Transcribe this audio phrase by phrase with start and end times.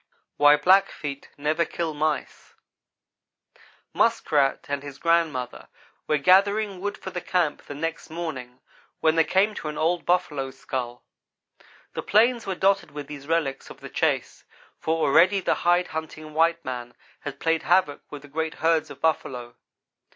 [0.37, 2.55] WHY BLACKFEET NEVER KILL MICE
[3.93, 5.67] MUSKRAT and his grandmother
[6.07, 8.61] were gathering wood for the camp the next morning,
[9.01, 11.03] when they came to an old buffalo skull.
[11.93, 14.43] The plains were dotted with these relics of the chase,
[14.79, 19.01] for already the hide hunting white man had played havoc with the great herds of
[19.01, 19.55] buffalo.